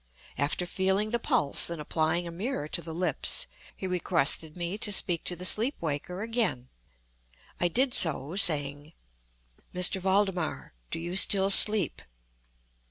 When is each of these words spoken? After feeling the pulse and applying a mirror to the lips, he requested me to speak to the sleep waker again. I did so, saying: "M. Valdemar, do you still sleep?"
After 0.35 0.65
feeling 0.65 1.11
the 1.11 1.19
pulse 1.19 1.69
and 1.69 1.79
applying 1.79 2.25
a 2.27 2.31
mirror 2.31 2.67
to 2.67 2.81
the 2.81 2.91
lips, 2.91 3.45
he 3.77 3.85
requested 3.85 4.57
me 4.57 4.75
to 4.79 4.91
speak 4.91 5.23
to 5.25 5.35
the 5.35 5.45
sleep 5.45 5.75
waker 5.79 6.21
again. 6.23 6.69
I 7.59 7.67
did 7.67 7.93
so, 7.93 8.35
saying: 8.35 8.93
"M. 9.75 9.81
Valdemar, 10.01 10.73
do 10.89 10.97
you 10.97 11.15
still 11.15 11.51
sleep?" 11.51 12.01